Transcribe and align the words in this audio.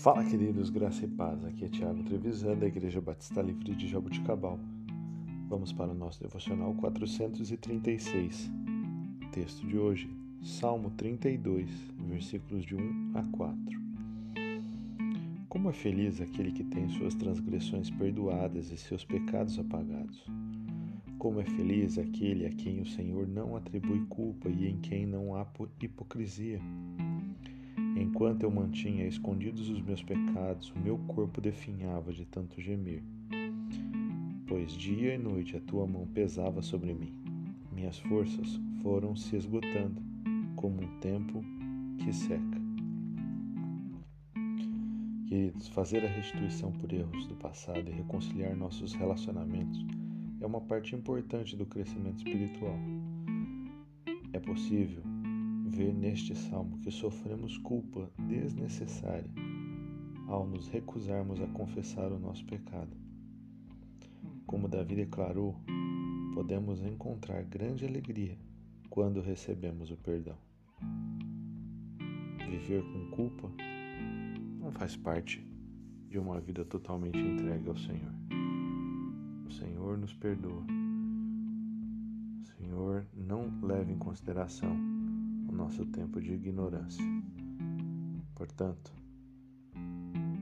Fala, 0.00 0.24
queridos, 0.24 0.70
graça 0.70 1.04
e 1.04 1.08
paz. 1.08 1.44
Aqui 1.44 1.66
é 1.66 1.68
Tiago 1.68 2.02
Trevisan, 2.02 2.56
da 2.56 2.66
Igreja 2.66 3.02
Batista 3.02 3.42
Livre 3.42 3.74
de 3.74 3.86
Jabuticabal. 3.86 4.58
Vamos 5.46 5.74
para 5.74 5.90
o 5.90 5.94
nosso 5.94 6.22
devocional 6.22 6.72
436. 6.76 8.50
Texto 9.30 9.66
de 9.66 9.76
hoje, 9.76 10.10
Salmo 10.42 10.90
32, 10.92 11.68
versículos 12.08 12.64
de 12.64 12.76
1 12.76 13.12
a 13.14 13.22
4. 13.24 13.80
Como 15.50 15.68
é 15.68 15.72
feliz 15.74 16.18
aquele 16.18 16.52
que 16.52 16.64
tem 16.64 16.88
suas 16.88 17.14
transgressões 17.14 17.90
perdoadas 17.90 18.70
e 18.70 18.78
seus 18.78 19.04
pecados 19.04 19.58
apagados. 19.58 20.24
Como 21.18 21.42
é 21.42 21.44
feliz 21.44 21.98
aquele 21.98 22.46
a 22.46 22.50
quem 22.50 22.80
o 22.80 22.86
Senhor 22.86 23.28
não 23.28 23.54
atribui 23.54 24.06
culpa 24.06 24.48
e 24.48 24.66
em 24.66 24.80
quem 24.80 25.04
não 25.04 25.36
há 25.36 25.46
hipocrisia. 25.82 26.58
Enquanto 28.20 28.42
eu 28.42 28.50
mantinha 28.50 29.06
escondidos 29.06 29.70
os 29.70 29.80
meus 29.80 30.02
pecados, 30.02 30.70
o 30.76 30.78
meu 30.78 30.98
corpo 31.08 31.40
definhava 31.40 32.12
de 32.12 32.26
tanto 32.26 32.60
gemer. 32.60 33.02
Pois 34.46 34.72
dia 34.72 35.14
e 35.14 35.18
noite 35.18 35.56
a 35.56 35.60
tua 35.60 35.86
mão 35.86 36.06
pesava 36.06 36.60
sobre 36.60 36.92
mim. 36.92 37.14
Minhas 37.72 37.98
forças 37.98 38.60
foram 38.82 39.16
se 39.16 39.36
esgotando, 39.36 40.02
como 40.54 40.82
um 40.82 41.00
tempo 41.00 41.42
que 41.96 42.12
seca. 42.12 42.60
Queridos, 45.26 45.68
fazer 45.68 46.04
a 46.04 46.08
restituição 46.10 46.72
por 46.72 46.92
erros 46.92 47.26
do 47.26 47.36
passado 47.36 47.88
e 47.88 47.94
reconciliar 47.94 48.54
nossos 48.54 48.92
relacionamentos 48.92 49.82
é 50.42 50.46
uma 50.46 50.60
parte 50.60 50.94
importante 50.94 51.56
do 51.56 51.64
crescimento 51.64 52.18
espiritual. 52.18 52.76
É 54.34 54.38
possível 54.38 55.09
ver 55.70 55.94
neste 55.94 56.34
salmo 56.34 56.78
que 56.78 56.90
sofremos 56.90 57.56
culpa 57.58 58.10
desnecessária 58.18 59.30
ao 60.26 60.46
nos 60.46 60.68
recusarmos 60.68 61.40
a 61.40 61.46
confessar 61.46 62.12
o 62.12 62.18
nosso 62.18 62.44
pecado. 62.44 62.90
Como 64.46 64.68
Davi 64.68 64.96
declarou, 64.96 65.56
podemos 66.34 66.82
encontrar 66.82 67.44
grande 67.44 67.86
alegria 67.86 68.36
quando 68.88 69.20
recebemos 69.20 69.90
o 69.90 69.96
perdão. 69.96 70.36
Viver 72.48 72.82
com 72.82 73.10
culpa 73.10 73.50
não 74.58 74.72
faz 74.72 74.96
parte 74.96 75.44
de 76.08 76.18
uma 76.18 76.40
vida 76.40 76.64
totalmente 76.64 77.18
entregue 77.18 77.68
ao 77.68 77.76
Senhor. 77.76 78.12
O 79.46 79.52
Senhor 79.52 79.96
nos 79.96 80.12
perdoa. 80.14 80.64
O 82.42 82.46
Senhor 82.56 83.06
não 83.14 83.60
leva 83.62 83.90
em 83.90 83.98
consideração 83.98 84.99
o 85.50 85.52
nosso 85.52 85.84
tempo 85.86 86.20
de 86.20 86.32
ignorância. 86.32 87.04
Portanto, 88.36 88.92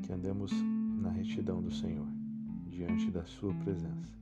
que 0.03 0.13
andemos 0.13 0.53
na 1.01 1.11
retidão 1.11 1.63
do 1.63 1.71
Senhor, 1.71 2.07
diante 2.67 3.11
da 3.11 3.25
Sua 3.25 3.55
presença, 3.55 4.19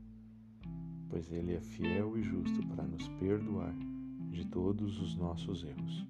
pois 1.09 1.31
Ele 1.33 1.55
é 1.55 1.61
fiel 1.61 2.17
e 2.17 2.23
justo 2.23 2.65
para 2.69 2.85
nos 2.85 3.09
perdoar 3.21 3.75
de 4.31 4.47
todos 4.47 5.01
os 5.01 5.17
nossos 5.17 5.65
erros. 5.65 6.07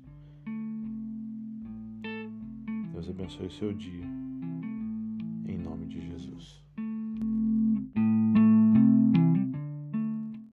Deus 2.93 3.09
abençoe 3.09 3.47
o 3.47 3.51
seu 3.51 3.73
dia, 3.73 4.07
em 5.47 5.59
nome 5.59 5.87
de 5.87 6.01
Jesus. 6.03 6.66